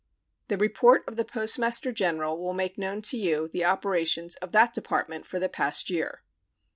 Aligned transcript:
The 0.47 0.57
report 0.57 1.03
of 1.07 1.15
the 1.15 1.23
Postmaster 1.23 1.91
General 1.91 2.35
will 2.35 2.55
make 2.55 2.75
known 2.75 3.03
to 3.03 3.17
you 3.17 3.47
the 3.49 3.65
operations 3.65 4.35
of 4.37 4.51
that 4.51 4.73
Department 4.73 5.27
for 5.27 5.37
the 5.37 5.47
past 5.47 5.91
year. 5.91 6.23